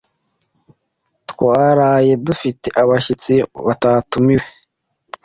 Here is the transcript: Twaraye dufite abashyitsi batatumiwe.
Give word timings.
Twaraye 1.29 2.11
dufite 2.25 2.67
abashyitsi 2.81 3.33
batatumiwe. 3.65 4.45